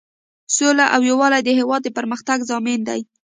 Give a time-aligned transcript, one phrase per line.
[0.55, 3.01] سوله او یووالی د هیواد د پرمختګ ضامن دی.